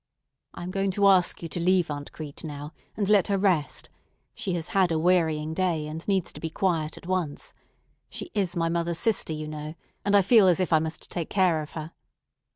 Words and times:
I 0.55 0.63
am 0.63 0.71
going 0.71 0.89
to 0.97 1.05
ask 1.07 1.43
you 1.43 1.49
to 1.49 1.59
leave 1.59 1.91
Aunt 1.91 2.11
Crete 2.11 2.43
now, 2.43 2.73
and 2.97 3.07
let 3.07 3.27
her 3.27 3.37
rest. 3.37 3.91
She 4.33 4.53
has 4.53 4.69
had 4.69 4.91
a 4.91 4.97
wearying 4.97 5.53
day, 5.53 5.85
and 5.85 6.07
needs 6.07 6.33
to 6.33 6.39
be 6.39 6.49
quiet 6.49 6.97
at 6.97 7.05
once. 7.05 7.53
She 8.09 8.31
is 8.33 8.55
my 8.55 8.67
mother's 8.67 8.97
sister, 8.97 9.31
you 9.33 9.47
know, 9.47 9.75
and 10.03 10.15
I 10.15 10.23
feel 10.23 10.47
as 10.47 10.59
if 10.59 10.73
I 10.73 10.79
must 10.79 11.11
take 11.11 11.29
care 11.29 11.61
of 11.61 11.73
her." 11.73 11.91